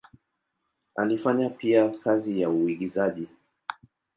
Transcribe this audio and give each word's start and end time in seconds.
Alifanya 0.95 1.49
pia 1.49 1.89
kazi 1.89 2.41
ya 2.41 2.49
uigizaji. 2.49 3.27